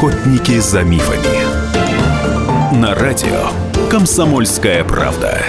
[0.00, 2.74] Охотники за мифами.
[2.74, 3.50] На радио
[3.90, 5.42] Комсомольская правда.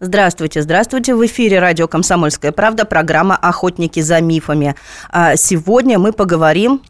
[0.00, 1.14] Здравствуйте, здравствуйте.
[1.14, 4.76] В эфире радио «Комсомольская правда» программа «Охотники за мифами».
[5.10, 6.80] А сегодня мы поговорим,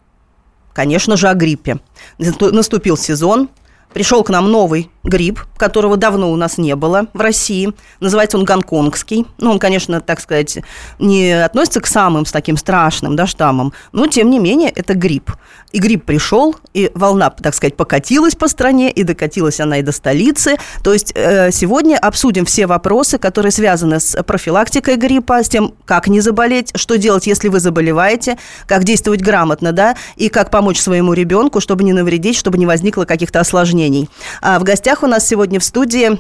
[0.73, 1.81] конечно же, о гриппе.
[2.17, 3.49] Наступил сезон,
[3.97, 7.73] пришел к нам новый грипп, которого давно у нас не было в России.
[7.99, 9.25] Называется он гонконгский.
[9.39, 10.59] Ну, он, конечно, так сказать,
[10.99, 15.33] не относится к самым с таким страшным да, штаммам, но, тем не менее, это грипп.
[15.77, 19.93] И грипп пришел, и волна, так сказать, покатилась по стране, и докатилась она и до
[19.93, 20.57] столицы.
[20.83, 26.09] То есть э, сегодня обсудим все вопросы, которые связаны с профилактикой гриппа, с тем, как
[26.09, 31.13] не заболеть, что делать, если вы заболеваете, как действовать грамотно, да, и как помочь своему
[31.13, 34.09] ребенку, чтобы не навредить, чтобы не возникло каких-то осложнений.
[34.41, 36.19] А в гостях у нас сегодня в студии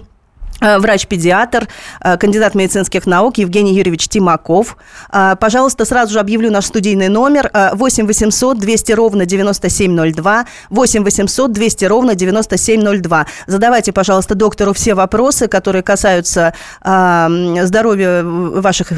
[0.60, 1.68] врач-педиатр,
[2.00, 4.76] э, кандидат медицинских наук Евгений Юрьевич Тимаков.
[5.12, 11.52] Э, пожалуйста, сразу же объявлю наш студийный номер 8 800 200 ровно 9702, 8 800
[11.52, 13.26] 200 ровно 9702.
[13.46, 18.92] Задавайте, пожалуйста, доктору все вопросы, которые касаются здоровья ваших,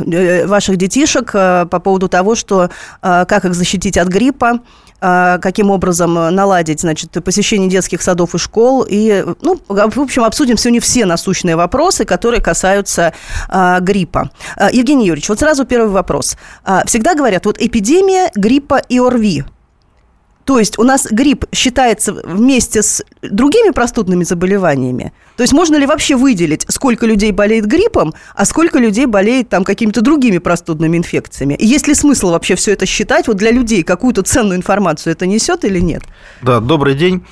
[0.46, 4.60] ваших детишек по поводу того, что, как их защитить от гриппа,
[5.00, 8.84] каким образом наладить, значит, посещение детских садов и школ.
[8.88, 13.12] И, ну, в общем, обсудим сегодня все насущные вопросы, которые касаются
[13.48, 14.30] а, гриппа.
[14.56, 16.36] А, Евгений Юрьевич, вот сразу первый вопрос.
[16.64, 19.44] А, всегда говорят, вот эпидемия гриппа и ОРВИ–
[20.48, 25.12] то есть у нас грипп считается вместе с другими простудными заболеваниями.
[25.38, 29.62] То есть можно ли вообще выделить, сколько людей болеет гриппом, а сколько людей болеет там
[29.62, 31.54] какими-то другими простудными инфекциями?
[31.54, 33.28] И есть ли смысл вообще все это считать?
[33.28, 36.02] Вот для людей какую-то ценную информацию это несет или нет?
[36.42, 37.24] Да, добрый день.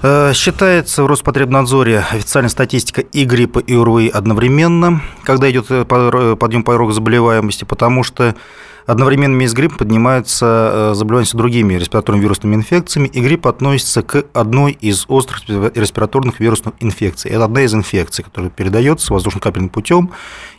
[0.00, 6.62] Э, считается в Роспотребнадзоре официальная статистика и гриппа, и ОРВИ одновременно, когда идет э, подъем
[6.62, 8.36] порога заболеваемости, потому что
[8.86, 14.24] Одновременно с гриппом поднимаются э, заболевания с другими респираторными вирусными инфекциями, и грипп относится к
[14.32, 17.30] одной из острых респираторных вирусных инфекций.
[17.30, 20.10] Это одна из инфекций, которая передается воздушно-капельным путем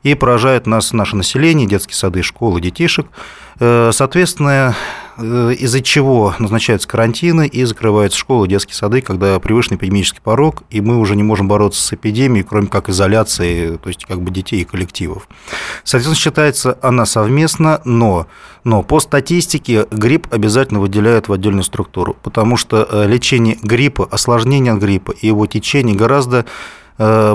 [0.03, 3.07] и поражает нас, наше население, детские сады, школы, детишек.
[3.59, 4.75] Э, соответственно,
[5.22, 10.98] из-за чего назначаются карантины и закрываются школы, детские сады, когда превышен эпидемический порог, и мы
[10.98, 14.66] уже не можем бороться с эпидемией, кроме как изоляции, то есть как бы детей и
[14.66, 15.28] коллективов.
[15.84, 18.28] Соответственно, считается она совместно, но,
[18.64, 24.74] но по статистике грипп обязательно выделяют в отдельную структуру, потому что э, лечение гриппа, осложнение
[24.74, 26.46] от гриппа и его течение гораздо Э,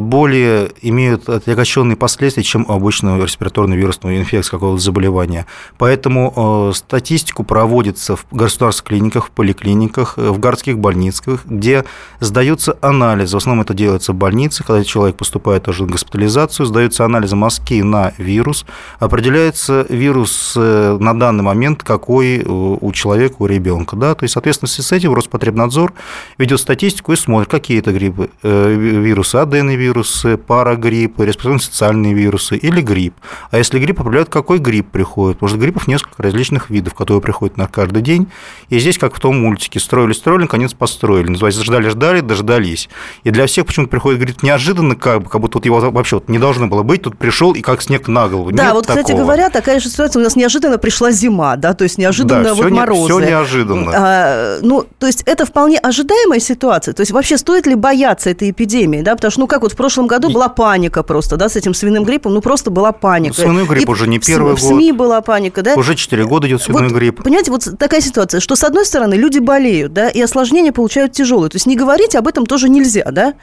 [0.01, 5.47] более имеют отягощенные последствия, чем у обычного респираторного вирусного инфекции какого-то заболевания.
[5.79, 11.85] Поэтому э, статистику проводится в государственных клиниках, в поликлиниках, э, в городских больницах, где
[12.21, 13.35] сдаются анализы.
[13.35, 17.83] В основном это делается в больнице, когда человек поступает уже в госпитализацию, сдаются анализы мазки
[17.83, 18.67] на вирус,
[18.99, 23.97] определяется вирус на данный момент, какой у человека, у ребенка.
[23.97, 24.15] Да?
[24.15, 25.93] То есть, соответственно, с этим Роспотребнадзор
[26.39, 33.15] ведет статистику и смотрит, какие это гриппы, вирусы, аденовирусы, парагриппы, респираторно-социальные вирусы или грипп.
[33.51, 35.39] А если грипп, определяют, какой грипп приходит.
[35.39, 38.29] Потому что гриппов несколько различных видов, которые приходят на каждый день.
[38.69, 41.29] И здесь, как в том мультике, строили-строили, наконец построили.
[41.29, 42.89] Называется, ждали-ждали, дождались.
[43.25, 46.29] И для всех почему-то приходит грипп неожиданно, как, бы, как будто вот его вообще вот
[46.29, 48.53] не должно было быть, тут пришел и как снег на голову.
[48.53, 49.03] Да, Нет вот, такого.
[49.03, 50.21] кстати говоря, такая же ситуация.
[50.21, 53.13] У нас неожиданно пришла зима, да, то есть неожиданно да, вот все морозы.
[53.13, 53.93] все неожиданно.
[53.95, 56.95] А, ну, то есть это вполне ожидаемая ситуация.
[56.95, 59.77] То есть вообще стоит ли бояться этой эпидемии, да, потому что, ну, как вот в
[59.77, 63.35] прошлом году была паника просто, да, с этим свиным гриппом, ну просто была паника.
[63.35, 64.71] Свиной грипп и уже не первый в, год.
[64.71, 65.75] В СМИ была паника, да.
[65.75, 67.23] Уже 4 года идет свиной вот, грипп.
[67.23, 71.51] Понимаете, вот такая ситуация, что с одной стороны люди болеют, да, и осложнения получают тяжелые.
[71.51, 73.35] То есть не говорить об этом тоже нельзя, да?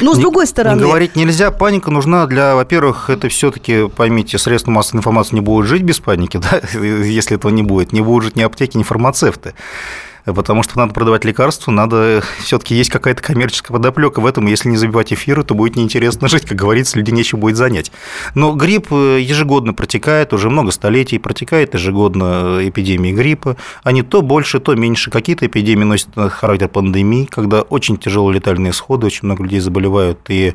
[0.00, 0.76] Но с не, другой стороны...
[0.76, 1.50] Не говорить нельзя.
[1.50, 6.38] Паника нужна для, во-первых, это все-таки, поймите, средства массовой информации не будут жить без паники,
[6.52, 7.92] да, если этого не будет.
[7.92, 9.54] Не будут жить ни аптеки, ни фармацевты
[10.24, 14.46] потому что надо продавать лекарства, надо все-таки есть какая-то коммерческая подоплека в этом.
[14.46, 17.92] Если не забивать эфиры, то будет неинтересно жить, как говорится, людей нечем будет занять.
[18.34, 23.56] Но грипп э, ежегодно протекает, уже много столетий протекает ежегодно э, эпидемии гриппа.
[23.82, 25.10] Они то больше, то меньше.
[25.10, 30.54] Какие-то эпидемии носят характер пандемии, когда очень тяжелые летальные исходы, очень много людей заболевают и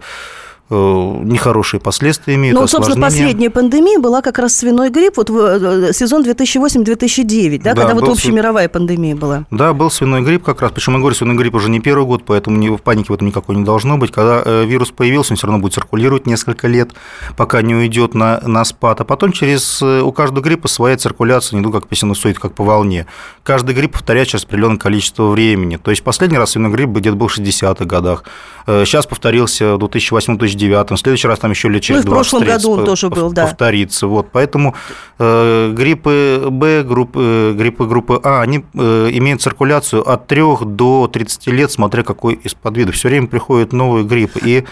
[0.69, 2.60] нехорошие последствия имеют.
[2.60, 7.74] Ну, собственно, последняя пандемия была как раз свиной грипп, вот в э, сезон 2008-2009, да,
[7.74, 9.46] да когда вот общемировая пандемия была.
[9.50, 12.24] Да, был свиной грипп как раз, причем я говорю, свиной грипп уже не первый год,
[12.25, 14.12] поэтому в панике в этом никакой не должно быть.
[14.12, 16.92] Когда э, вирус появился, он все равно будет циркулировать несколько лет,
[17.38, 21.64] пока не уйдет на, на спад, а потом через у каждого гриппа своя циркуляция, не
[21.64, 23.06] иду как по синусоид, как по волне.
[23.44, 25.78] Каждый грипп повторяется через определенное количество времени.
[25.78, 28.25] То есть последний раз свиной грипп где-то был в 60-х годах.
[28.66, 32.13] Сейчас повторился в 2008 2009 2009, в следующий раз там еще лет через ну, в
[32.13, 33.44] прошлом году он тоже был, да.
[33.44, 34.07] повторится.
[34.07, 34.75] Вот, поэтому
[35.19, 41.07] э, гриппы Б, группы, э, гриппы группы А, они э, имеют циркуляцию от 3 до
[41.07, 42.95] 30 лет, смотря какой из подвидов.
[42.95, 44.39] Все время приходят новые гриппы.
[44.44, 44.65] И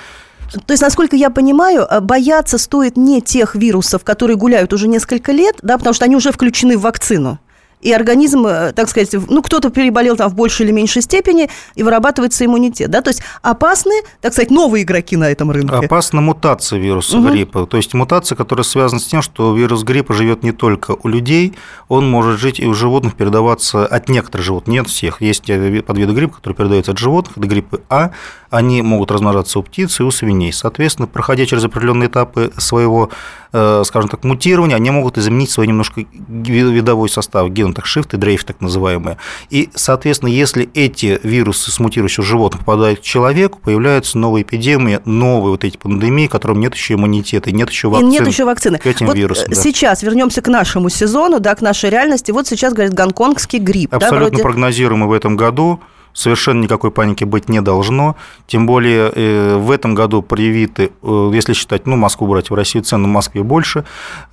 [0.65, 5.31] то есть, насколько я понимаю, э, бояться стоит не тех вирусов, которые гуляют уже несколько
[5.31, 7.39] лет, да, потому что они уже включены в вакцину
[7.85, 11.83] и организм, э, так сказать, ну, кто-то переболел там в большей или меньшей степени, и
[11.83, 15.75] вырабатывается иммунитет, да, то есть опасны, так сказать, новые игроки на этом рынке.
[15.75, 17.29] Опасна мутация вируса угу.
[17.29, 21.07] гриппа, то есть мутация, которая связана с тем, что вирус гриппа живет не только у
[21.07, 21.53] людей,
[21.87, 26.13] он может жить и у животных, передаваться от некоторых животных, нет всех, есть э, подвиды
[26.13, 28.09] гриппа, которые передаются от животных, это гриппы А,
[28.55, 30.53] они могут размножаться у птиц и у свиней.
[30.53, 33.09] Соответственно, проходя через определенные этапы своего,
[33.51, 38.17] э, скажем так, мутирования, они могут изменить свой немножко видовой состав, ген так shift и
[38.17, 39.17] дрейф так называемые.
[39.49, 45.51] И, соответственно, если эти вирусы с мутирующих животных попадают к человеку, появляются новые эпидемии, новые
[45.51, 48.07] вот эти пандемии, которым нет еще иммунитета, нет еще вакцины.
[48.07, 48.77] И нет еще вакцины.
[48.77, 49.49] К этим вот вирусам.
[49.49, 49.55] Да.
[49.55, 52.31] Сейчас вернемся к нашему сезону, да, к нашей реальности.
[52.31, 53.93] Вот сейчас, говорят, гонконгский грипп.
[53.93, 54.43] Абсолютно да, вроде...
[54.43, 55.81] прогнозируемый в этом году
[56.15, 58.15] совершенно никакой паники быть не должно.
[58.47, 62.79] Тем более э, в этом году привиты, э, если считать, ну, Москву брать, в России
[62.79, 63.83] цены в Москве больше,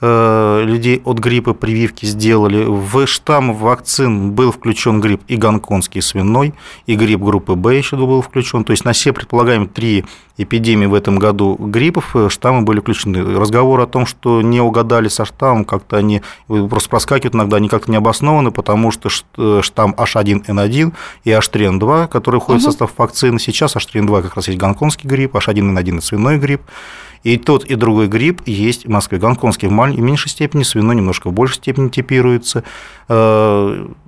[0.01, 2.65] э, людей от гриппа прививки сделали.
[2.65, 6.55] В штамм вакцин был включен грипп и гонконгский, и свиной,
[6.87, 8.65] и грипп группы Б еще был включен.
[8.65, 10.05] То есть на все предполагаемые три
[10.39, 13.39] эпидемии в этом году гриппов штаммы были включены.
[13.39, 17.91] Разговор о том, что не угадали со штаммом, как-то они просто проскакивают иногда, они как-то
[17.91, 19.11] не обоснованы, потому что
[19.63, 20.93] штамм H1N1
[21.25, 22.69] и H3 H1N2, который входит угу.
[22.69, 23.39] в состав вакцины.
[23.39, 26.63] Сейчас H3N2 как раз есть гонконгский грипп, H1N1– это свиной грипп.
[27.23, 29.19] И тот, и другой грипп есть в Москве.
[29.19, 32.65] Гонконгский в, меньшей степени, свиной немножко в большей степени типируется.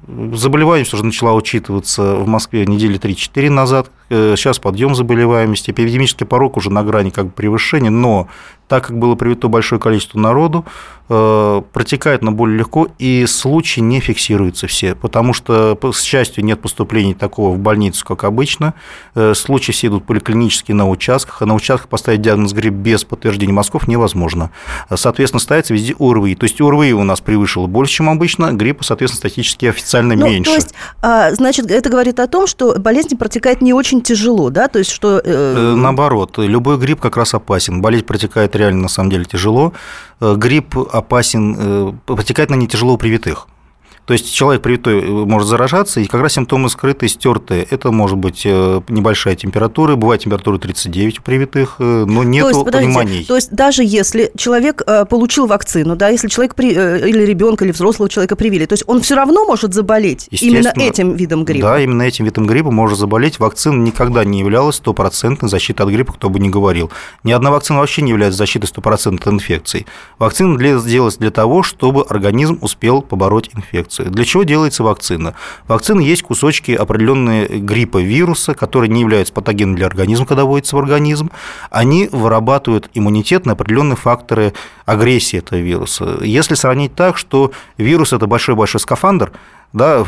[0.06, 3.91] Заболеваемость уже начала учитываться в Москве недели 3-4 назад.
[4.11, 5.71] Э, сейчас подъем заболеваемости.
[5.71, 8.29] Эпидемический порог уже на грани как бы превышения, но
[8.69, 10.65] так как было привито большое количество народу,
[11.09, 16.61] э, протекает на более легко, и случаи не фиксируются все, потому что, к счастью, нет
[16.62, 18.75] поступлений такого в больницу, как обычно.
[19.15, 23.53] Э, случаи все идут поликлинические на участках, а на участках поставить диагноз грипп без подтверждения
[23.53, 24.51] мазков невозможно.
[24.95, 26.35] Соответственно, ставится везде ОРВИ.
[26.35, 30.50] То есть ОРВИ у нас превышило больше, чем обычно, гриппа, соответственно, статистически официально ну, меньше.
[30.50, 34.69] То есть, а, значит, это говорит о том, что болезнь протекает не очень тяжело, да?
[34.69, 35.20] То есть, что...
[35.25, 37.81] Э, Наоборот, любой грипп как раз опасен.
[37.81, 39.73] Болезнь протекает реально на самом деле тяжело.
[40.20, 43.46] Э, грипп опасен, э, протекает на не тяжело у привитых.
[44.06, 47.67] То есть человек привитой э, может заражаться, и как раз симптомы скрытые, стертые.
[47.71, 53.25] Это может быть э, небольшая температура, бывает температура 39 у привитых, э, но нет понимания.
[53.25, 58.11] То есть даже если человек получил вакцину, да, если человек при, или ребенка, или взрослого
[58.11, 61.69] человека привили, то есть он все равно может заболеть именно этим видом гриппа?
[61.69, 63.39] Да, именно этим видом гриппа может заболеть.
[63.39, 66.91] Вакцина никогда не являлась стопроцентной защитой от гриппа, кто бы ни говорил.
[67.23, 69.87] Ни одна вакцина вообще не является защитой стопроцентной от инфекции.
[70.19, 74.05] Вакцина делалась для того, чтобы организм успел побороть инфекцию инфекции.
[74.14, 75.35] Для чего делается вакцина?
[75.69, 80.79] Вакцина есть кусочки определенные гриппа вируса, которые не являются патогенами для организма, когда вводится в
[80.79, 81.31] организм.
[81.70, 84.52] Они вырабатывают иммунитет на определенные факторы
[84.87, 86.19] агрессии этого вируса.
[86.23, 89.32] Если сравнить так, что вирус– это большой-большой скафандр,
[89.73, 90.05] да,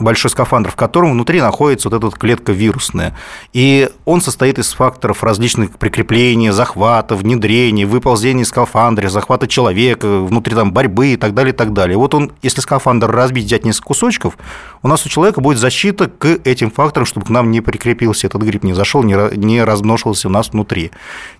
[0.00, 3.16] большой скафандр, в котором внутри находится вот эта клетка вирусная.
[3.52, 10.54] И он состоит из факторов различных прикреплений, захвата, внедрения, выползения из скафандра, захвата человека, внутри
[10.54, 11.96] там борьбы и так далее, и так далее.
[11.96, 14.38] Вот он, если скафандр разбить, взять несколько кусочков,
[14.82, 18.42] у нас у человека будет защита к этим факторам, чтобы к нам не прикрепился этот
[18.42, 20.90] грипп, не зашел, не размножился у нас внутри.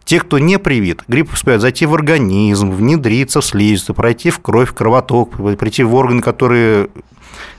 [0.05, 4.73] Те, кто не привит, грипп успеет зайти в организм, внедриться в слизистую, пройти в кровь,
[4.73, 6.89] кровоток, прийти в органы, которые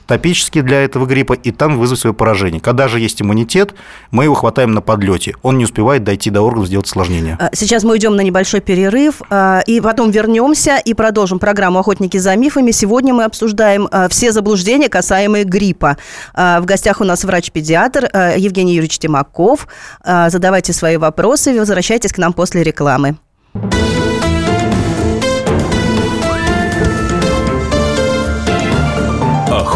[0.08, 2.60] топические для этого гриппа, и там вызвать свое поражение.
[2.60, 3.74] Когда же есть иммунитет,
[4.12, 5.36] мы его хватаем на подлете.
[5.42, 7.38] Он не успевает дойти до органов, сделать осложнение.
[7.40, 12.18] А, сейчас мы уйдем на небольшой перерыв, а, и потом вернемся и продолжим программу «Охотники
[12.18, 12.72] за мифами».
[12.72, 15.98] Сегодня мы обсуждаем а, все заблуждения, касаемые гриппа.
[16.34, 19.68] В гостях у нас врач-педиатр Евгений Юрьевич Тимаков.
[20.04, 23.18] Задавайте свои вопросы, возвращайтесь к нам после рекламы.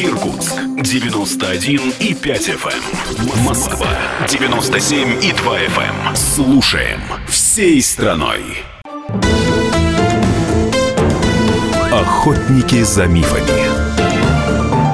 [0.00, 2.68] Иркутск 91 и 5 FM.
[2.70, 3.44] Эм.
[3.44, 3.88] Москва
[4.28, 6.08] 97 и 2 FM.
[6.08, 6.16] Эм.
[6.16, 8.62] Слушаем всей страной.
[11.90, 13.88] Охотники за мифами.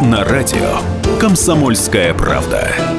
[0.06, 0.78] на радио
[1.20, 2.93] «Комсомольская правда».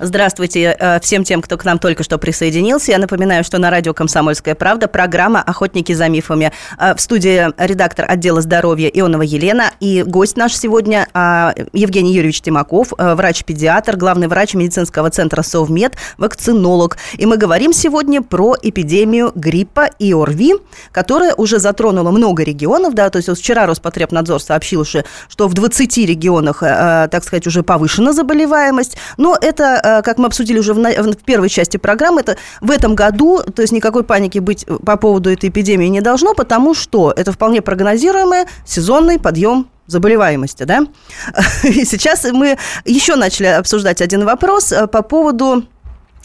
[0.00, 2.92] Здравствуйте э, всем тем, кто к нам только что присоединился.
[2.92, 6.52] Я напоминаю, что на радио «Комсомольская правда» программа «Охотники за мифами».
[6.78, 12.42] Э, в студии редактор отдела здоровья Ионова Елена и гость наш сегодня э, Евгений Юрьевич
[12.42, 16.96] Тимаков, врач-педиатр, главный врач медицинского центра «Совмед», вакцинолог.
[17.14, 20.54] И мы говорим сегодня про эпидемию гриппа и ОРВИ,
[20.92, 22.94] которая уже затронула много регионов.
[22.94, 28.96] Да, то есть вчера Роспотребнадзор сообщил, что в 20 регионах, так сказать, уже повышена заболеваемость.
[29.16, 32.94] Но это Э, как мы обсудили уже в, в первой части программы, это в этом
[32.94, 37.32] году, то есть никакой паники быть по поводу этой эпидемии не должно, потому что это
[37.32, 40.86] вполне прогнозируемый сезонный подъем заболеваемости, да?
[41.64, 45.64] И сейчас мы еще начали обсуждать один вопрос э, по поводу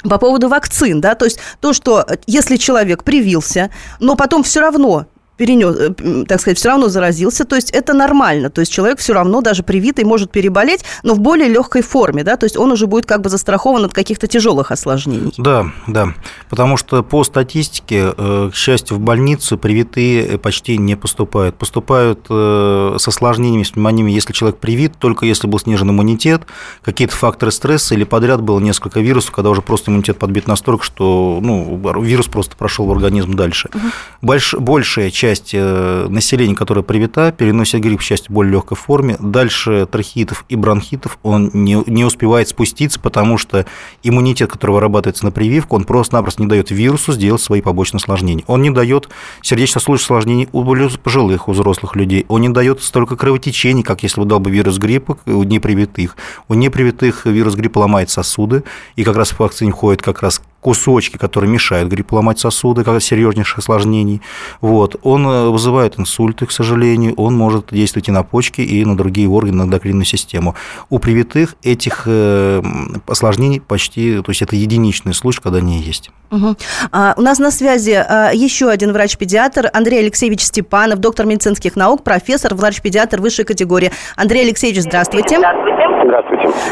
[0.03, 3.69] по поводу вакцин, да, то есть то, что если человек привился,
[4.01, 5.05] но потом все равно
[5.37, 9.13] перенес, э, так сказать, все равно заразился, то есть это нормально, то есть человек все
[9.13, 12.87] равно даже привитый может переболеть, но в более легкой форме, да, то есть он уже
[12.87, 15.33] будет как бы застрахован от каких-то тяжелых осложнений.
[15.37, 16.13] Да, да,
[16.49, 22.95] потому что по статистике, э, к счастью, в больницу привитые почти не поступают, поступают э,
[22.99, 26.43] с осложнениями, с пневмониями, если человек привит, только если был снижен иммунитет,
[26.83, 31.39] какие-то факторы стресса или подряд было несколько вирусов, когда уже просто иммунитет подбит настолько, что
[31.41, 33.69] ну, вирус просто прошел в организм дальше.
[33.73, 33.87] Угу.
[34.21, 39.15] Больш, большая часть часть э, населения, которая привита, переносит грипп в часть более легкой форме.
[39.21, 43.65] Дальше трахеитов и бронхитов он не, не успевает спуститься, потому что
[44.03, 48.43] иммунитет, который вырабатывается на прививку, он просто-напросто не дает вирусу сделать свои побочные осложнения.
[48.47, 49.07] Он не дает
[49.41, 50.61] сердечно-сосудистых осложнений у
[50.97, 52.25] пожилых, у взрослых людей.
[52.27, 56.17] Он не дает столько кровотечений, как если бы дал бы вирус гриппа у непривитых.
[56.49, 58.65] У непривитых вирус гриппа ломает сосуды,
[58.97, 63.01] и как раз в вакцине входит как раз кусочки, которые мешают гриппу ломать сосуды, как
[63.03, 64.21] серьезнейших осложнений.
[64.61, 64.95] Вот.
[65.03, 69.27] Он э, вызывает инсульты, к сожалению, он может действовать и на почки, и на другие
[69.27, 70.55] органы, на эндокринную систему.
[70.89, 72.61] У привитых этих э,
[73.07, 76.11] осложнений почти, то есть это единичный случай, когда они есть.
[76.31, 76.55] Угу.
[76.91, 82.03] А, у нас на связи а, еще один врач-педиатр Андрей Алексеевич Степанов, доктор медицинских наук,
[82.03, 83.91] профессор, врач-педиатр высшей категории.
[84.15, 85.37] Андрей Алексеевич, здравствуйте.
[85.37, 85.83] Здравствуйте.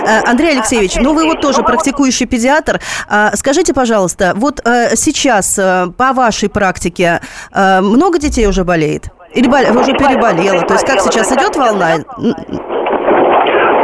[0.07, 2.79] А, Андрей Алексеевич, ну вы вот тоже практикующий педиатр.
[3.07, 7.19] А, скажите, пожалуйста, вот э, сейчас э, по вашей практике
[7.51, 9.05] э, много детей уже болеет?
[9.33, 10.61] Или уже переболело?
[10.67, 11.88] То есть как сейчас идет волна?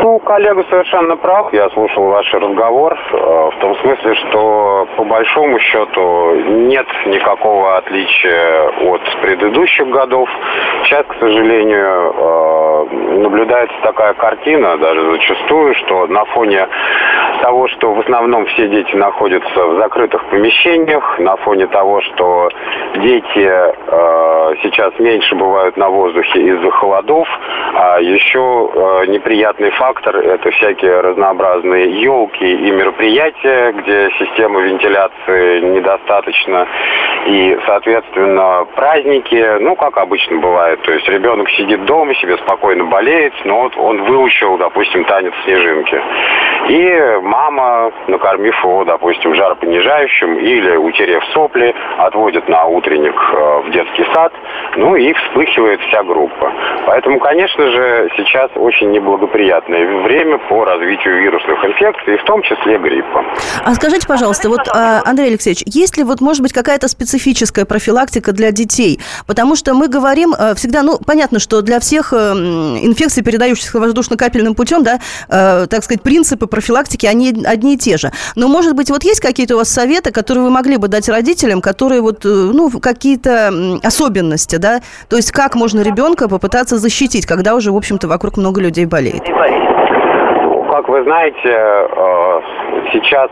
[0.03, 1.51] Ну, коллега совершенно прав.
[1.51, 6.35] Я слушал ваш разговор в том смысле, что по большому счету
[6.69, 10.29] нет никакого отличия от предыдущих годов.
[10.83, 12.13] Сейчас, к сожалению,
[13.21, 16.67] наблюдается такая картина, даже зачастую, что на фоне
[17.37, 22.49] того, что в основном все дети находятся в закрытых помещениях, на фоне того, что
[22.97, 27.27] дети э, сейчас меньше бывают на воздухе из-за холодов,
[27.73, 36.67] а еще э, неприятный фактор– это всякие разнообразные елки и мероприятия, где система вентиляции недостаточно,
[37.27, 43.33] и, соответственно, праздники, ну, как обычно бывает, то есть ребенок сидит дома, себе спокойно болеет,
[43.45, 46.01] но вот он выучил, допустим, танец снежинки.
[46.69, 54.05] И мама, накормив его, допустим, жаропонижающим или утерев сопли, отводит на утренник э, в детский
[54.13, 54.31] сад,
[54.77, 56.51] ну и вспыхивает вся группа.
[56.85, 63.25] Поэтому, конечно же, сейчас очень неблагоприятное время по развитию вирусных инфекций, в том числе гриппа.
[63.65, 68.31] А скажите, пожалуйста, вот, а, Андрей Алексеевич, есть ли вот, может быть, какая-то специфическая профилактика
[68.31, 68.99] для детей?
[69.25, 74.55] Потому что мы говорим э, всегда, ну, понятно, что для всех э, инфекций, передающихся воздушно-капельным
[74.55, 78.11] путем, да, так сказать, принципы профилактики, они одни и те же.
[78.35, 81.61] Но, может быть, вот есть какие-то у вас советы, которые вы могли бы дать родителям,
[81.61, 82.29] которые вот, э,
[82.69, 84.81] какие-то особенности, да?
[85.09, 89.23] То есть как можно ребенка попытаться защитить, когда уже, в общем-то, вокруг много людей болеет?
[90.87, 92.41] Вы знаете, э,
[92.93, 93.29] сейчас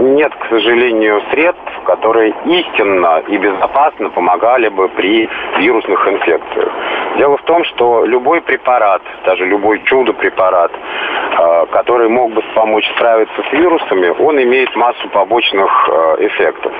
[0.00, 5.28] нет, к сожалению, средств, которые истинно и безопасно помогали бы при
[5.58, 6.68] вирусных инфекциях.
[7.16, 13.42] Дело в том, что любой препарат, даже любой чудо-препарат, э, который мог бы помочь справиться
[13.48, 16.72] с вирусами, он имеет массу побочных э, эффектов.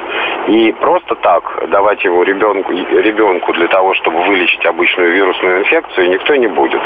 [0.49, 6.37] И просто так давать его ребенку, ребенку для того, чтобы вылечить обычную вирусную инфекцию, никто
[6.37, 6.81] не будет.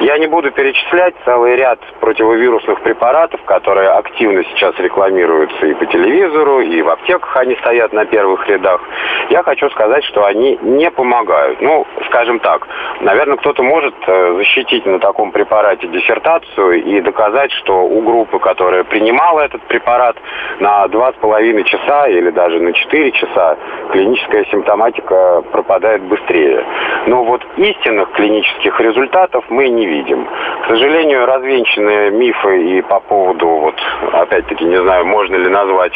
[0.00, 6.60] Я не буду перечислять целый ряд противовирусных препаратов, которые активно сейчас рекламируются и по телевизору,
[6.60, 8.80] и в аптеках они стоят на первых рядах.
[9.28, 11.60] Я хочу сказать, что они не помогают.
[11.60, 12.66] Ну, скажем так,
[13.00, 18.84] наверное, кто-то может э, защитить на таком препарате диссертацию и доказать, что у группы, которая
[18.84, 20.16] принимала этот препарат
[20.60, 23.56] на два с половиной часа или даже на 24 часа
[23.92, 26.64] клиническая симптоматика пропадает быстрее.
[27.06, 30.26] Но вот истинных клинических результатов мы не видим.
[30.64, 33.74] К сожалению, развенчанные мифы и по поводу, вот,
[34.12, 35.92] опять-таки, не знаю, можно ли назвать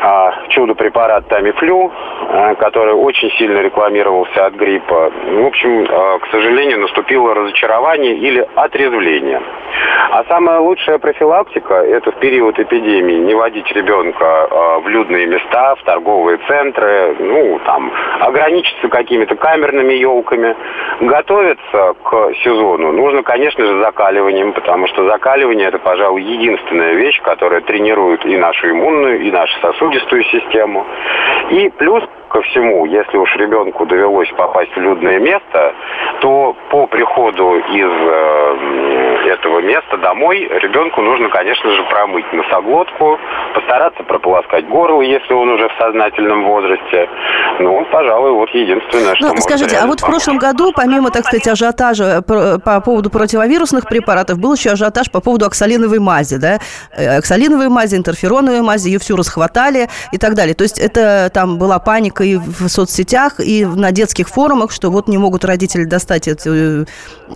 [0.00, 1.90] а, чудо-препарат Тамифлю,
[2.28, 5.12] а, который очень сильно рекламировался от гриппа.
[5.26, 9.40] В общем, а, к сожалению, наступило разочарование или отрезвление.
[10.10, 15.74] А самая лучшая профилактика– это в период эпидемии не водить ребенка а, в людные места,
[15.76, 20.56] в торговые центры, ну, там, ограничиться какими-то камерными елками.
[21.00, 27.60] Готовиться к сезону нужно, конечно же, закаливанием, потому что закаливание– это, пожалуй, единственная вещь, которая
[27.60, 30.86] тренирует и нашу иммунную, и нашу сосудистую систему.
[31.50, 35.74] И плюс ко всему, если уж ребенку довелось попасть в людное место,
[36.20, 43.18] то по приходу из э, этого места домой ребенку нужно, конечно же, промыть носоглотку,
[43.54, 47.08] постараться прополоскать горло, если он уже в сознательном возрасте.
[47.60, 51.46] Ну, пожалуй, вот единственное, что ну, Скажите, а вот в прошлом году, помимо, так сказать,
[51.46, 56.58] ажиотажа по поводу противовирусных препаратов, был еще ажиотаж по поводу оксалиновой мази, да?
[56.96, 60.54] Э, оксалиновой мази, интерфероновой мази, ее всю расхватали и так далее.
[60.54, 65.08] То есть это там была паника и в соцсетях, и на детских форумах, что вот
[65.08, 66.84] не могут родители достать эту э,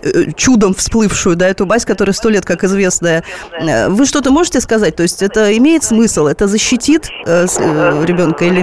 [0.01, 3.23] э, чудом всплывшую, да, эту мазь, которая сто лет как известная.
[3.59, 4.95] Э, вы что-то можете сказать?
[4.95, 6.27] То есть это имеет смысл?
[6.27, 8.61] Это защитит ребенка или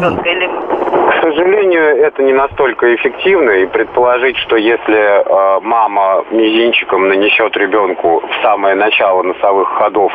[1.25, 8.43] сожалению, это не настолько эффективно, и предположить, что если э, мама мизинчиком нанесет ребенку в
[8.43, 10.13] самое начало носовых ходов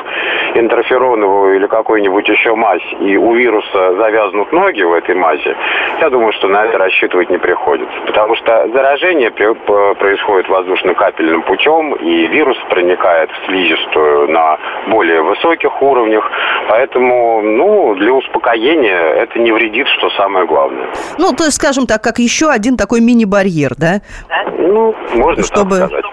[0.56, 5.56] интерфероновую или какую-нибудь еще мазь, и у вируса завязнут ноги в этой мази,
[6.00, 7.96] я думаю, что на это рассчитывать не приходится.
[8.06, 9.54] Потому что заражение при,
[9.96, 16.30] происходит воздушно-капельным путем, и вирус проникает в слизистую на более высоких уровнях.
[16.68, 20.88] Поэтому, ну, для успокоения это не вредит, что самое главное.
[21.18, 24.02] Ну, то есть, скажем так, как еще один такой мини-барьер, да?
[24.58, 25.80] Ну, можно Чтобы...
[25.80, 26.06] так сказать.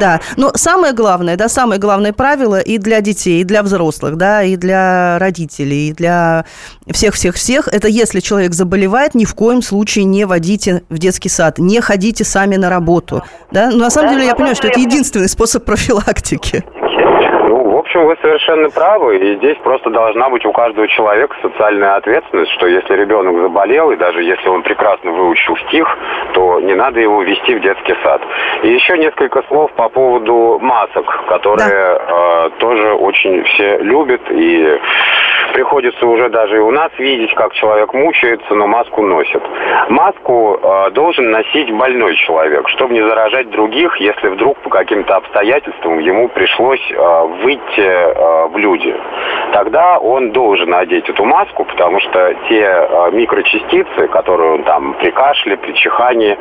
[0.00, 4.42] Да, но самое главное, да, самое главное правило и для детей, и для взрослых, да,
[4.42, 6.46] и для родителей, и для
[6.90, 11.80] всех-всех-всех, это если человек заболевает, ни в коем случае не водите в детский сад, не
[11.82, 15.64] ходите сами на работу, да, но на самом деле я понимаю, что это единственный способ
[15.64, 16.64] профилактики
[17.92, 22.66] общем, вы совершенно правы, и здесь просто должна быть у каждого человека социальная ответственность, что
[22.66, 25.86] если ребенок заболел, и даже если он прекрасно выучил стих,
[26.32, 28.22] то не надо его вести в детский сад.
[28.62, 32.46] И еще несколько слов по поводу масок, которые да.
[32.46, 34.80] э, тоже очень все любят, и
[35.52, 39.42] приходится уже даже и у нас видеть, как человек мучается, но маску носит.
[39.88, 45.98] Маску э, должен носить больной человек, чтобы не заражать других, если вдруг по каким-то обстоятельствам
[45.98, 48.94] ему пришлось э, выйти э, в люди.
[49.52, 55.10] Тогда он должен надеть эту маску, потому что те э, микрочастицы, которые он там при
[55.10, 56.36] кашле, при чихании,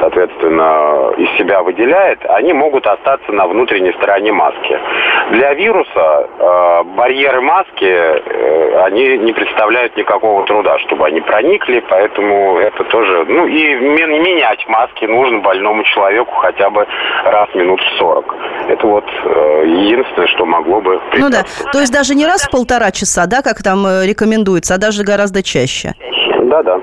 [0.00, 4.78] соответственно, из себя выделяет, они могут остаться на внутренней стороне маски.
[5.30, 7.86] Для вируса э, барьеры маски
[8.84, 13.24] они не представляют никакого труда, чтобы они проникли, поэтому это тоже...
[13.28, 16.86] Ну и менять маски нужно больному человеку хотя бы
[17.24, 18.34] раз минут в 40.
[18.68, 19.04] Это вот
[19.64, 20.85] единственное, что могло бы...
[21.18, 24.74] Ну да, то есть даже не раз в полтора часа, да, как там э, рекомендуется,
[24.74, 25.94] а даже гораздо чаще.
[26.44, 26.78] Да, да.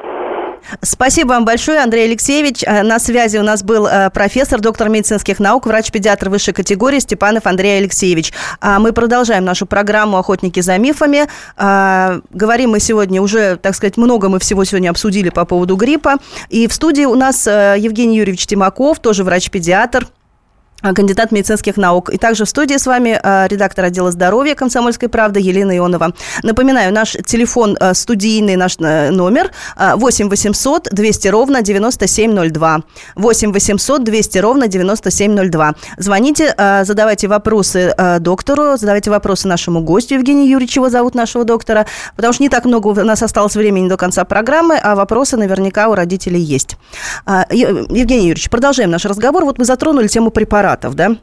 [0.81, 2.63] Спасибо вам большое, Андрей Алексеевич.
[2.63, 7.45] Э, на связи у нас был э, профессор, доктор медицинских наук, врач-педиатр высшей категории Степанов
[7.45, 8.33] Андрей Алексеевич.
[8.61, 11.27] А мы продолжаем нашу программу «Охотники за мифами».
[11.57, 16.15] А, говорим мы сегодня уже, так сказать, много мы всего сегодня обсудили по поводу гриппа.
[16.49, 20.07] И в студии у нас Евгений Юрьевич Тимаков, тоже врач-педиатр,
[20.91, 22.09] кандидат медицинских наук.
[22.09, 26.13] И также в студии с вами а, редактор отдела здоровья «Комсомольской правды» Елена Ионова.
[26.43, 32.81] Напоминаю, наш телефон а, студийный, наш э, номер 8 800 200 ровно 9702.
[33.15, 35.73] 8 800 200 ровно 9702.
[35.97, 42.33] Звоните, задавайте вопросы доктору, задавайте вопросы нашему гостю Евгению Юрьевичу, его зовут нашего доктора, потому
[42.33, 45.95] что не так много у нас осталось времени до конца программы, а вопросы наверняка у
[45.95, 46.77] родителей есть.
[47.27, 49.45] Евгений Юрьевич, продолжаем наш разговор.
[49.45, 51.17] Вот мы затронули тему препаратов препаратов, да?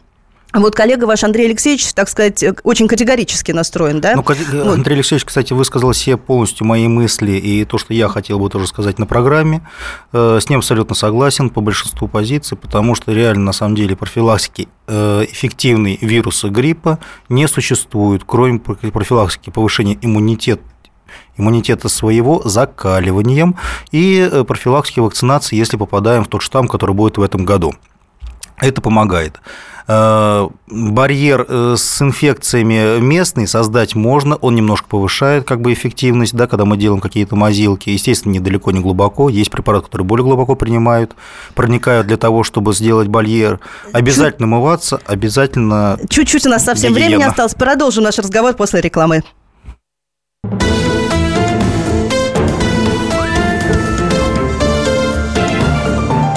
[0.53, 4.17] Вот коллега ваш Андрей Алексеевич, так сказать, очень категорически настроен, да?
[4.17, 4.73] Ну.
[4.73, 8.67] Андрей Алексеевич, кстати, высказал все полностью мои мысли и то, что я хотел бы тоже
[8.67, 9.65] сказать на программе.
[10.13, 14.67] Э, с ним абсолютно согласен по большинству позиций, потому что реально, на самом деле, профилактики
[14.89, 20.63] э, эффективной вируса гриппа не существует, кроме профилактики повышения иммунитета
[21.37, 23.57] иммунитета своего закаливанием
[23.93, 27.73] и э, профилактики вакцинации, если попадаем в тот штамм, который будет в этом году.
[28.61, 29.41] Это помогает.
[29.93, 36.47] Э, барьер э, с инфекциями местный создать можно, он немножко повышает как бы эффективность, да,
[36.47, 37.91] когда мы делаем какие-то мазилки.
[37.91, 39.29] Естественно, недалеко, не глубоко.
[39.29, 41.17] Есть препараты, которые более глубоко принимают,
[41.57, 43.59] проникают для того, чтобы сделать барьер.
[43.93, 44.53] Обязательно Чуть...
[44.53, 45.99] мываться, обязательно...
[46.09, 47.09] Чуть-чуть у нас совсем гигиена.
[47.09, 47.55] времени осталось.
[47.55, 49.25] Продолжим наш разговор после рекламы.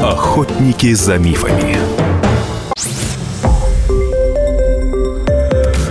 [0.01, 1.72] Охотники за мифами.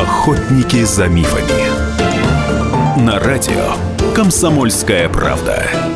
[0.00, 3.04] Охотники за мифами.
[3.04, 3.74] На радио
[4.14, 5.89] Комсомольская правда.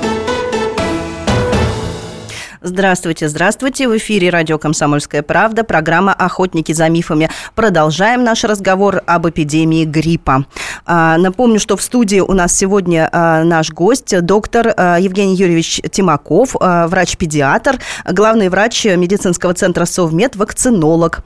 [2.66, 3.88] Здравствуйте, здравствуйте.
[3.88, 7.28] В эфире радио «Комсомольская правда», программа «Охотники за мифами».
[7.54, 10.46] Продолжаем наш разговор об эпидемии гриппа.
[10.86, 15.82] А, напомню, что в студии у нас сегодня а, наш гость, доктор а, Евгений Юрьевич
[15.90, 21.22] Тимаков, врач-педиатр, главный врач медицинского центра «Совмед», вакцинолог.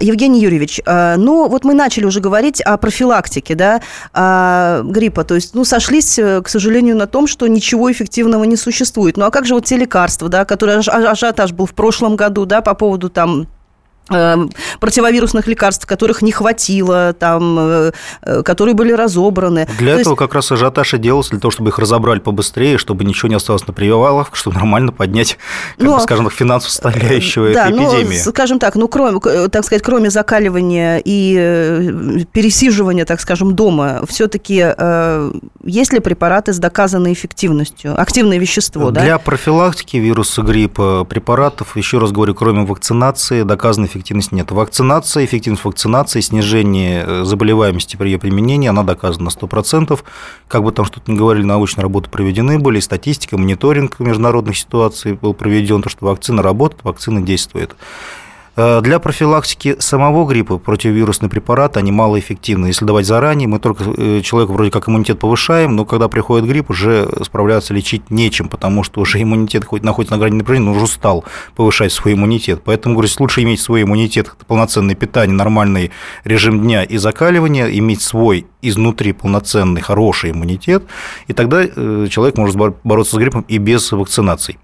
[0.00, 5.64] Евгений Юрьевич, ну вот мы начали уже говорить о профилактике да, гриппа, то есть ну,
[5.64, 9.16] сошлись, к сожалению, на том, что ничего эффективного не существует.
[9.16, 12.60] Ну а как же вот те лекарства, да, которые ажиотаж был в прошлом году, да,
[12.60, 13.46] по поводу там
[14.08, 19.66] противовирусных лекарств, которых не хватило, там, э, э, которые были разобраны.
[19.78, 20.18] Для То этого есть...
[20.18, 23.66] как раз ажиотаж и делался, для того, чтобы их разобрали побыстрее, чтобы ничего не осталось
[23.66, 25.38] на привалах, чтобы нормально поднять,
[25.78, 25.96] как но...
[25.96, 28.22] бы, скажем так, финансовую составляющую да, этой эпидемии.
[28.24, 34.02] Но, скажем так, ну, кроме, так сказать, кроме закаливания и э, пересиживания, так скажем, дома,
[34.08, 34.52] все-таки
[35.64, 39.18] есть ли препараты с доказанной эффективностью, активное вещество, Для да?
[39.18, 44.50] профилактики вируса гриппа препаратов, еще раз говорю, кроме вакцинации, доказанной эффективности нет.
[44.50, 50.00] Вакцинация, эффективность вакцинации, снижение э, заболеваемости при ее применении, она доказана на 100%.
[50.48, 55.34] Как бы там что-то ни говорили, научные работы проведены были, статистика, мониторинг международных ситуаций был
[55.34, 57.76] проведен, то, что вакцина работает, вакцина действует.
[58.54, 62.66] Э, для профилактики самого гриппа противовирусные препараты, они малоэффективны.
[62.66, 66.70] Если давать заранее, мы только э, человеку вроде как иммунитет повышаем, но когда приходит грипп,
[66.70, 70.84] уже справляться лечить нечем, потому что уже иммунитет хоть находится на грани напряжения, но уже
[70.84, 71.24] устал
[71.56, 72.62] повышать свой иммунитет.
[72.64, 75.90] Поэтому, говорю, лучше иметь свой иммунитет, полноценное питание, нормальный
[76.24, 80.84] режим дня и закаливания, иметь свой изнутри полноценный, хороший иммунитет,
[81.26, 84.58] и тогда э, человек может бороться с гриппом и без вакцинаций.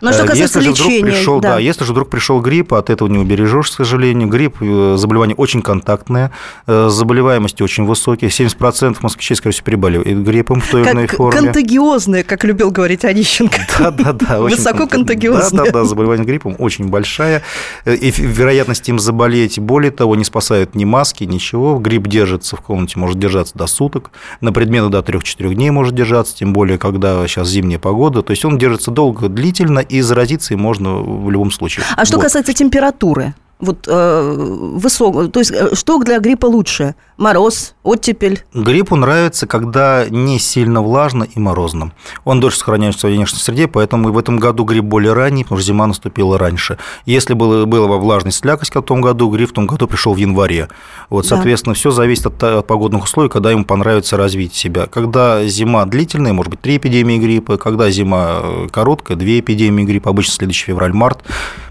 [0.00, 1.48] Но что э, касается если лечения, же вдруг пришел, да.
[1.50, 4.28] да, если же вдруг пришел грипп, от этого не убережешь, к сожалению.
[4.28, 6.32] Грипп э, заболевание очень контактное,
[6.66, 11.40] заболеваемости очень высокие, 70% москвичей, скорее всего, переболевают гриппом в той или иной форме.
[11.40, 13.58] Контагиозное, как любил говорить Онищенко.
[13.78, 14.40] Да, да, да.
[14.40, 15.66] Высоко контагиозное.
[15.66, 17.42] Да, да, да, заболевание гриппом очень большая.
[17.86, 21.78] И вероятность им заболеть, более того, не спасают ни маски, ничего.
[21.78, 24.10] Грипп держится в комнате, может держаться до суток.
[24.40, 28.22] На предметах до 3-4 дней может держаться, тем более, когда сейчас зимняя погода.
[28.22, 31.84] То есть он держится долго, длительно, и заразиться им можно в любом случае.
[31.96, 32.24] А что вот.
[32.24, 33.34] касается температуры?
[33.62, 34.34] Вот э,
[34.74, 36.96] высок, то есть э, что для гриппа лучше?
[37.16, 38.42] Мороз, оттепель?
[38.52, 41.92] Гриппу нравится, когда не сильно влажно и морозно.
[42.24, 45.68] Он дольше сохраняется в внешней среде, поэтому в этом году грипп более ранний, потому что
[45.68, 46.78] зима наступила раньше.
[47.06, 50.68] Если было, была влажность, слякость в том году, грипп в том году пришел в январе.
[51.08, 51.78] Вот, соответственно, да.
[51.78, 54.86] все зависит от, от погодных условий, когда ему понравится развить себя.
[54.86, 60.10] Когда зима длительная, может быть, три эпидемии гриппа, когда зима э, короткая, две эпидемии гриппа,
[60.10, 61.20] обычно следующий февраль-март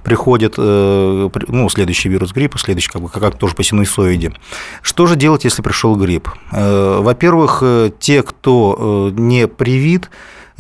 [0.04, 4.34] приходит, ну, следующий вирус гриппа, следующий как бы как тоже по синусоиде.
[4.84, 6.30] Что же делать, если пришел грипп?
[6.52, 10.12] Э, во-первых, э, те, кто э, не привит,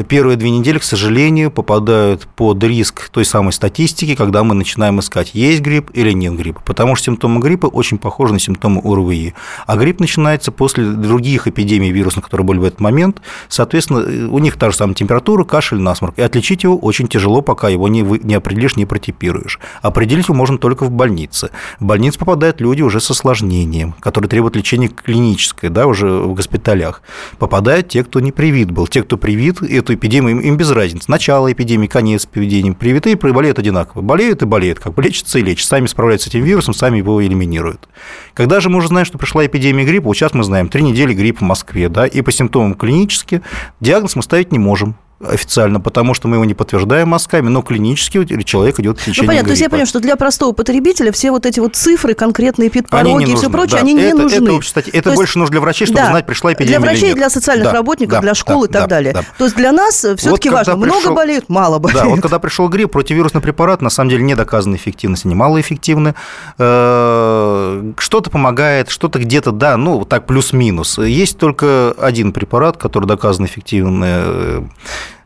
[0.07, 5.31] первые две недели, к сожалению, попадают под риск той самой статистики, когда мы начинаем искать,
[5.33, 6.61] есть грипп или нет гриппа.
[6.65, 9.33] Потому что симптомы гриппа очень похожи на симптомы ОРВИ.
[9.67, 13.21] А грипп начинается после других эпидемий вирусных, которые были в этот момент.
[13.49, 16.17] Соответственно, у них та же самая температура, кашель, насморк.
[16.17, 19.59] И отличить его очень тяжело, пока его не, вы, не определишь, не протипируешь.
[19.81, 21.49] Определить его можно только в больнице.
[21.79, 27.01] В больницу попадают люди уже с осложнением, которые требуют лечения клиническое, да, уже в госпиталях.
[27.37, 28.87] Попадают те, кто не привит был.
[28.87, 31.09] Те, кто привит, это эту эпидемию, им, без разницы.
[31.09, 32.71] Начало эпидемии, конец эпидемии.
[32.71, 34.01] Привитые болеют одинаково.
[34.01, 35.67] Болеют и болеют, как бы лечатся и лечат.
[35.67, 37.89] Сами справляются с этим вирусом, сами его элиминируют.
[38.33, 41.13] Когда же мы уже знаем, что пришла эпидемия гриппа, вот сейчас мы знаем, три недели
[41.13, 43.41] грипп в Москве, да, и по симптомам клинически
[43.79, 44.95] диагноз мы ставить не можем
[45.27, 49.27] официально, потому что мы его не подтверждаем мазками, но клинически человек идет в течение Ну,
[49.27, 49.47] понятно, гриппа.
[49.47, 53.23] то есть я понимаю, что для простого потребителя все вот эти вот цифры, конкретные пит-пороги
[53.25, 53.79] не и все прочее, да.
[53.81, 54.49] они не это, нужны.
[54.49, 56.09] Это, кстати, это То есть- больше нужно для врачей, чтобы Да.
[56.09, 58.81] знать, пришла эпидемия Для врачей, для социальных Да, работников, да, для школ да, и так
[58.83, 59.13] да, далее.
[59.13, 59.23] да.
[59.37, 62.03] То есть для нас все-таки Вот важно, когда много пришел- болеют, мало болеют.
[62.03, 66.15] Да, вот когда пришел грипп, противирусный препарат на самом деле не доказана эффективность, они малоэффективны.
[66.57, 70.97] Э, Что-то помогает, что-то где-то, да, ну, так плюс-минус.
[70.99, 74.61] Есть только один препарат, который доказан эффективный э,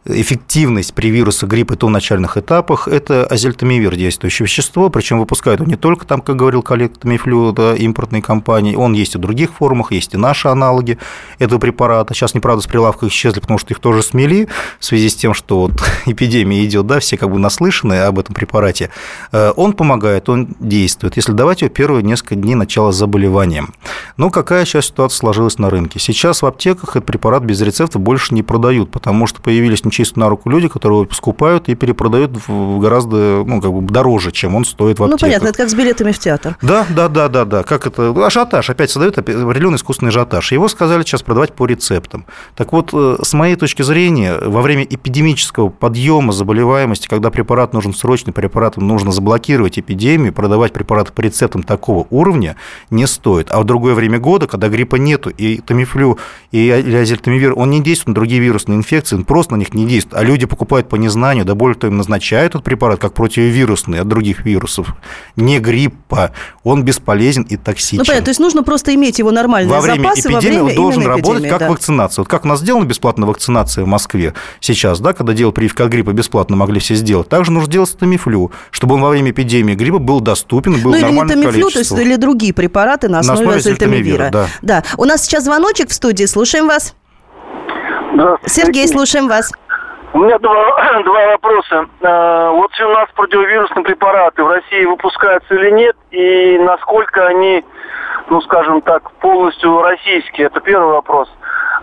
[0.05, 5.59] эффективность при вирусе гриппа и то в начальных этапах, это азельтамивир, действующее вещество, причем выпускают
[5.59, 9.21] его не только там, как говорил коллега Тамифлю, да, импортные компании, он есть и в
[9.21, 10.97] других формах, есть и наши аналоги
[11.39, 12.13] этого препарата.
[12.13, 14.47] Сейчас, неправда, с прилавка исчезли, потому что их тоже смели
[14.79, 15.71] в связи с тем, что вот
[16.05, 18.91] эпидемия идет, да, все как бы наслышаны об этом препарате.
[19.31, 23.65] Э, Он помогает, он действует, если давать его первые несколько дней начала заболевания.
[24.17, 25.99] Но какая сейчас ситуация сложилась на рынке?
[25.99, 30.29] Сейчас в аптеках этот препарат без рецепта больше не продают, потому что появились нечисто на
[30.29, 34.65] руку люди, которые его скупают и перепродают в гораздо ну, как бы дороже, чем он
[34.65, 35.21] стоит в Ну, аптеках.
[35.21, 36.57] понятно, это как с билетами в театр.
[36.61, 37.63] Да, да, да, да, да.
[37.63, 38.13] Как это?
[38.25, 38.69] Ажиотаж.
[38.69, 40.51] Опять создают определенный искусственный ажиотаж.
[40.51, 42.25] Его сказали сейчас продавать по рецептам.
[42.55, 47.93] Так вот, э, с моей точки зрения, во время эпидемического подъема заболеваемости, когда препарат нужен
[47.93, 52.55] срочный, препаратом нужно заблокировать эпидемию, продавать препараты по рецептам такого уровня
[52.89, 53.51] не стоит.
[53.51, 56.17] А в другое время года, когда гриппа нету, и тамифлю,
[56.51, 60.21] и азельтамивир, он не действует на другие вирусные инфекции, он просто на них не действует.
[60.21, 64.07] А люди покупают по незнанию, да более того, им назначают этот препарат как противовирусный от
[64.07, 64.95] других вирусов.
[65.35, 66.31] Не гриппа.
[66.63, 67.99] Он бесполезен и токсичен.
[67.99, 70.63] Ну, понятно, то есть нужно просто иметь его нормальные во время запасы эпидемии во время
[70.63, 71.69] он должен именно работать эпидемии, как да.
[71.69, 72.21] вакцинация.
[72.23, 75.89] Вот как у нас сделана бесплатная вакцинация в Москве сейчас, да, когда делал прививку от
[75.89, 77.29] гриппа бесплатно могли все сделать.
[77.29, 80.97] Также нужно делать с тамифлю, чтобы он во время эпидемии гриппа был доступен, был Ну,
[80.97, 84.25] или не тамифлю, то есть или другие препараты на На основе основе азельтамивира.
[84.25, 84.83] азельтамивира, да.
[84.97, 86.95] У нас сейчас звоночек в студии, слушаем вас.
[88.13, 88.55] Здравствуйте.
[88.55, 89.51] Сергей, слушаем вас.
[90.15, 91.87] У меня два, два вопроса.
[91.99, 97.65] Э, Вот у нас противовирусные препараты в России выпускаются или нет, и насколько они,
[98.29, 100.47] ну, скажем так, полностью российские?
[100.47, 101.29] Это первый вопрос.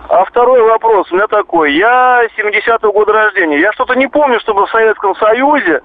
[0.08, 1.74] А второй вопрос у меня такой.
[1.74, 3.60] Я 70-го года рождения.
[3.60, 5.82] Я что-то не помню, чтобы в Советском Союзе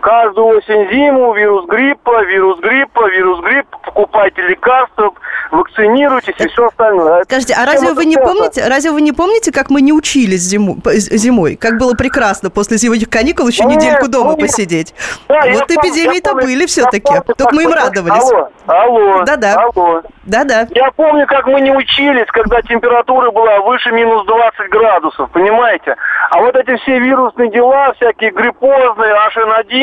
[0.00, 5.10] каждую осень-зиму вирус гриппа, вирус гриппа, вирус гриппа, покупайте лекарства,
[5.50, 7.24] вакцинируйтесь и все остальное.
[7.24, 8.34] Скажите, а разве вы не связано?
[8.34, 11.56] помните, разве вы не помните, как мы не учились зиму- зимой?
[11.56, 14.94] Как было прекрасно после зимних каникул еще Нет, недельку дома ну, посидеть.
[15.28, 17.14] Да, вот эпидемии-то были все-таки.
[17.36, 18.30] Только мы им радовались.
[18.30, 19.54] Алло, алло, Да-да.
[19.54, 20.02] алло.
[20.24, 20.66] Да-да.
[20.70, 25.96] Я помню, как мы не учились, когда температура была выше минус 20 градусов, понимаете?
[26.30, 29.14] А вот эти все вирусные дела, всякие гриппозные,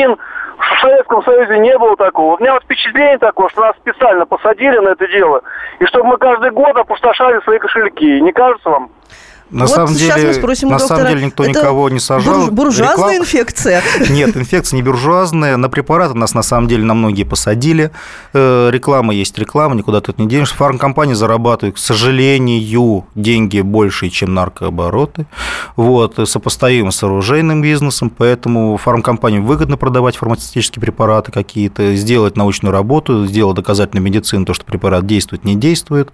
[0.06, 0.18] H1N1,
[0.58, 2.36] в Советском Союзе не было такого.
[2.36, 5.42] У меня вот впечатление такое, что нас специально посадили на это дело,
[5.78, 8.20] и чтобы мы каждый год опустошали свои кошельки.
[8.20, 8.90] Не кажется вам?
[9.50, 10.98] На вот самом деле, мы спросим на доктора.
[10.98, 12.46] самом деле никто Это никого не сажал.
[12.46, 13.82] бур- буржуазная Реклама- инфекция.
[14.10, 15.56] Нет, инфекция не буржуазная.
[15.56, 17.92] На препараты нас на самом деле на многие посадили.
[18.32, 20.54] Э, Реклама есть реклама, никуда это не денешься.
[20.56, 25.26] Фармкомпании зарабатывают, к сожалению, деньги больше, чем наркообороты.
[25.76, 33.26] Вот, сопоставимо с оружейным бизнесом, поэтому фармкомпаниям выгодно продавать фармацевтические препараты какие-то, сделать научную работу,
[33.26, 36.10] сделать доказательную медицину, то, что препарат действует, не действует.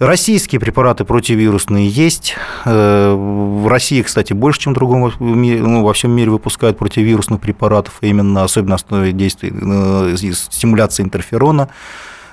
[0.00, 2.34] Российские препараты противирусные есть.
[2.64, 7.94] Э, В России, кстати, больше, чем в другом ну, во всем мире выпускают противирусных препаратов,
[8.00, 11.68] именно особенно на основе действий э, стимуляции интерферона.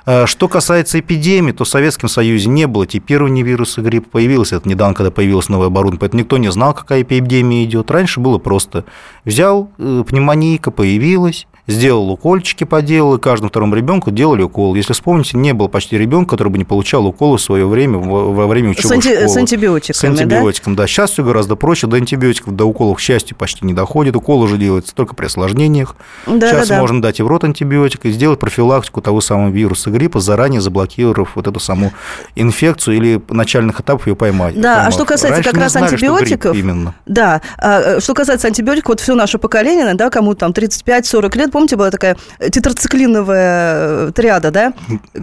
[0.08, 4.10] Э, Что касается эпидемии, то в Советском Союзе не было типирования вируса гриппа.
[4.10, 7.92] Появилось это недавно, когда появилось новое оборудование, поэтому никто не знал, какая эпидемия идет.
[7.92, 8.86] Раньше было просто
[9.24, 14.76] взял, пневмонийка появилась, сделал укольчики, поделал, и каждому второму ребенку делали укол.
[14.76, 18.48] Если вспомните, не было почти ребенка, который бы не получал уколы в свое время во,
[18.48, 20.88] время учебы С, анти- с антибиотиками, С антибиотиком, да?
[20.88, 21.88] Сейчас все гораздо проще.
[21.88, 24.16] До антибиотиков, до уколов, к счастью, почти не доходит.
[24.16, 25.96] Укол уже делается только при осложнениях.
[26.28, 26.82] Да, Сейчас да, да.
[26.82, 31.36] можно дать и в рот антибиотик, и сделать профилактику того самого вируса гриппа, заранее заблокировав
[31.36, 31.92] вот эту саму
[32.36, 34.60] инфекцию или начальных этапов ее поймать.
[34.60, 34.94] Да, а поймав.
[34.94, 36.96] что касается Раньше как раз знали, антибиотиков, именно.
[37.06, 41.52] Да, а, э, что касается антибиотиков, вот все наше поколение, да, кому там 35-40 лет,
[41.62, 42.16] помните, была такая
[42.52, 44.74] тетрациклиновая э, триада, да?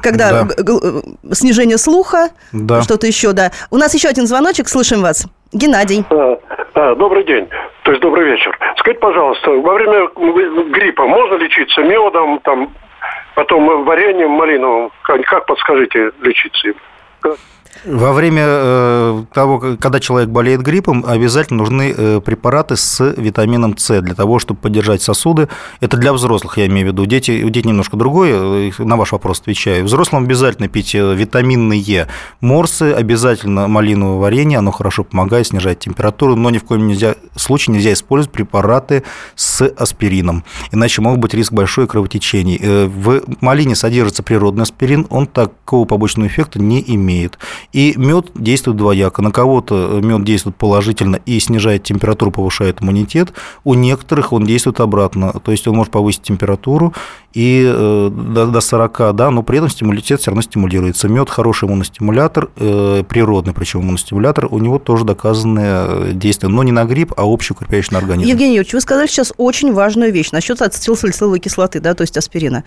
[0.03, 0.45] Когда Да.
[0.45, 2.81] г- г- э, снижение слуха, Да.
[2.83, 3.51] что-то еще, да.
[3.71, 5.27] У нас еще один звоночек, слушаем вас.
[5.53, 6.05] Геннадий.
[6.11, 6.39] А,
[6.75, 7.49] а, Добрый день,
[7.83, 8.57] то есть добрый вечер.
[8.79, 10.09] Скажите, пожалуйста, во время
[10.71, 12.73] гриппа можно лечиться медом, там,
[13.35, 14.91] потом вареньем малиновым?
[15.03, 16.75] Как, как подскажите, лечиться им?
[17.85, 24.01] Во время э, того, когда человек болеет гриппом, обязательно нужны э, препараты с витамином С
[24.01, 25.49] для того, чтобы поддержать сосуды.
[25.81, 27.07] Это для взрослых, я имею в виду.
[27.07, 29.85] Дети, у детей немножко другое, на ваш вопрос отвечаю.
[29.85, 32.09] Взрослым обязательно пить витаминные
[32.41, 37.75] морсы, обязательно малиновое варенье, оно хорошо помогает, снижает температуру, но ни в коем нельзя, случае
[37.75, 39.05] нельзя использовать препараты
[39.37, 42.59] с аспирином, иначе может быть риск большой кровотечений.
[42.87, 47.39] В малине содержится природный аспирин, он такого побочного эффекта не имеет.
[47.73, 49.21] И мед действует двояко.
[49.21, 53.33] На кого-то мед действует положительно и снижает температуру, повышает иммунитет.
[53.65, 55.33] У некоторых он действует обратно.
[55.45, 56.95] То есть он может повысить температуру
[57.35, 61.09] и э, до, до 40, да, но при этом стимулитет все равно стимулируется.
[61.09, 66.73] Мед хороший иммуностимулятор, э, природный причем иммуностимулятор, у него тоже доказанное э, действие, но не
[66.73, 68.29] на грипп, а общеукрепляющий на организм.
[68.31, 72.65] Евгений Юрьевич, вы сказали сейчас очень важную вещь насчет ацетилсалициловой кислоты, да, то есть аспирина.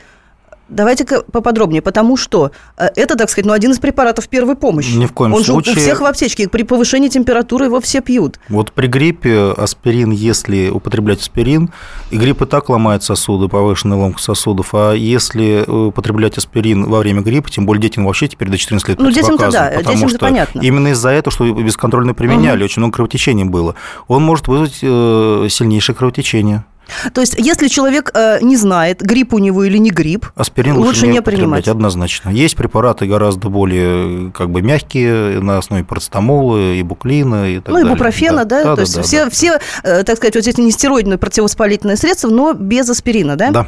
[0.71, 4.95] Давайте-ка поподробнее, потому что э, это, так сказать, ну, один из препаратов первой помощи.
[4.95, 5.73] Ни в коем Он случае.
[5.73, 6.47] же у всех в аптечке.
[6.47, 8.39] При повышении температуры его все пьют.
[8.47, 11.71] Вот при гриппе аспирин, если употреблять аспирин,
[12.09, 17.21] и грипп и так ломает сосуды, повышенная ломка сосудов, а если употреблять аспирин во время
[17.21, 20.19] гриппа, тем более детям вообще теперь до 14 лет Ну, детям-то да, потому детям что
[20.19, 20.61] понятно.
[20.61, 22.65] именно из-за этого, что бесконтрольно применяли, угу.
[22.65, 23.75] очень много кровотечений было,
[24.07, 26.63] он может вызвать э, сильнейшее кровотечение.
[27.13, 30.87] То есть, если человек э, не знает, грипп у него или не грипп, Аспирин лучше,
[30.87, 31.67] лучше не, не принимать.
[31.67, 32.29] Однозначно.
[32.29, 37.89] Есть препараты гораздо более как бы мягкие на основе парацетамола, ибуклина и так ну, далее.
[37.89, 38.63] Ну, ибупрофена, да?
[38.63, 39.29] да, да То да, есть, да, все, да.
[39.29, 43.51] все, э, так сказать, вот эти нестероидные противовоспалительные средства, но без аспирина, да?
[43.51, 43.67] Да.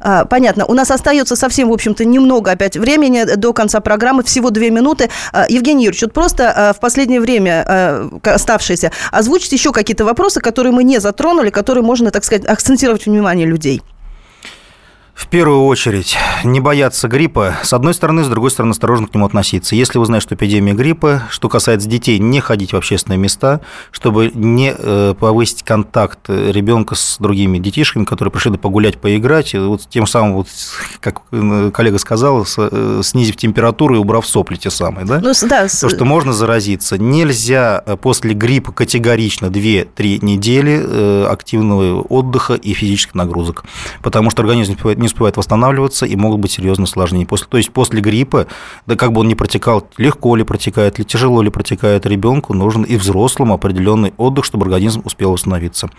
[0.00, 0.64] А, понятно.
[0.66, 5.10] У нас остается совсем, в общем-то, немного опять времени до конца программы, всего две минуты.
[5.32, 10.72] А, Евгений Юрьевич, вот просто а, в последнее время оставшиеся, озвучить еще какие-то вопросы, которые
[10.72, 13.82] мы не затронули, которые можно, так сказать, акцентировать внимание людей.
[15.20, 17.54] В первую очередь, не бояться гриппа.
[17.62, 19.76] С одной стороны, с другой стороны, осторожно к нему относиться.
[19.76, 23.60] Если вы знаете, что эпидемия гриппа, что касается детей, не ходить в общественные места,
[23.92, 29.54] чтобы не э, повысить контакт ребенка с другими детишками, которые пришли погулять, поиграть.
[29.54, 30.48] Вот тем самым, вот,
[31.00, 35.04] как э, коллега сказал, э, снизив температуру и убрав сопли те самые.
[35.04, 35.20] Да?
[35.20, 35.68] Ну, да.
[35.68, 36.96] То, что можно заразиться.
[36.96, 43.64] Нельзя после гриппа категорично 2-3 недели активного отдыха и физических нагрузок,
[44.02, 47.26] потому что организм не успевает восстанавливаться и могут быть серьезные осложнения.
[47.26, 48.46] После, то есть после гриппа,
[48.86, 52.82] да как бы он ни протекал, легко ли протекает, ли тяжело ли протекает ребенку, нужен
[52.82, 55.90] и взрослому определенный отдых, чтобы организм успел восстановиться.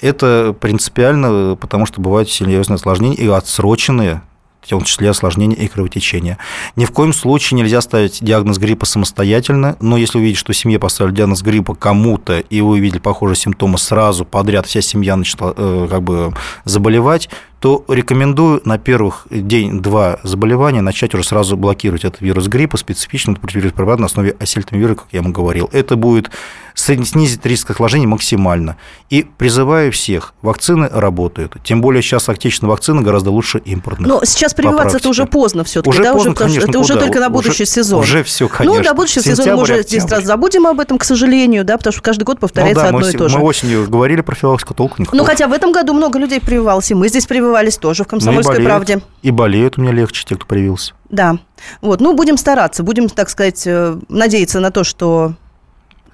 [0.00, 4.22] Это принципиально, потому что бывают серьезные осложнения и отсроченные
[4.66, 6.38] в том числе осложнения и кровотечения.
[6.74, 11.14] Ни в коем случае нельзя ставить диагноз гриппа самостоятельно, но если увидите, что семья поставили
[11.14, 16.02] диагноз гриппа кому-то, и вы увидели похожие симптомы сразу подряд, вся семья начала э, как
[16.02, 17.28] бы заболевать,
[17.60, 23.72] то рекомендую на первых день-два заболевания начать уже сразу блокировать этот вирус гриппа, специфичный противовирус
[23.72, 25.68] препарат на основе осельтамивира, как я вам говорил.
[25.72, 26.30] Это будет
[26.74, 28.76] снизить риск осложнений максимально.
[29.08, 31.56] И призываю всех, вакцины работают.
[31.64, 34.06] Тем более сейчас отечественная вакцина гораздо лучше импортных.
[34.06, 35.88] Но сейчас прививаться это уже поздно все-таки.
[35.88, 36.80] Уже да, поздно, уже, конечно, Это куда?
[36.80, 38.00] уже только на будущий уже, сезон.
[38.00, 38.78] Уже все, конечно.
[38.78, 40.06] Ну, на будущий Сентябрь, сезон мы уже октябрь.
[40.06, 42.96] 10 раз забудем об этом, к сожалению, да, потому что каждый год повторяется ну, да,
[42.96, 43.38] одно мы, и то же.
[43.38, 45.18] Мы осенью говорили про филологическую толку никакого.
[45.18, 47.46] Ну, хотя в этом году много людей прививалось, и мы здесь прививались
[47.78, 49.00] тоже в «Комсомольской ну, и правде».
[49.22, 50.94] И болеют у меня легче, те, кто привился.
[51.08, 51.38] Да.
[51.80, 55.34] Вот, ну, будем стараться, будем, так сказать, э, надеяться на то, что...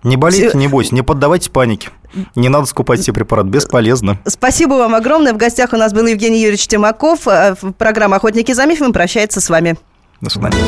[0.02, 1.90] Не болейте, не бойся, не поддавайтесь панике.
[2.35, 4.18] Не надо скупать все препараты, бесполезно.
[4.26, 5.33] Спасибо вам огромное.
[5.33, 7.26] В гостях у нас был Евгений Юрьевич Тимаков.
[7.26, 9.76] Э, программа «Охотники за мифами» прощается с вами.
[10.20, 10.59] До свидания.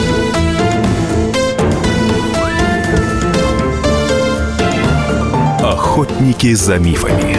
[5.62, 7.38] Охотники за мифами.